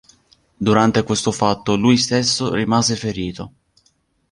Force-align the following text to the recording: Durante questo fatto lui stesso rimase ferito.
Durante 0.59 1.03
questo 1.03 1.31
fatto 1.31 1.75
lui 1.75 1.95
stesso 1.95 2.55
rimase 2.55 2.95
ferito. 2.95 3.51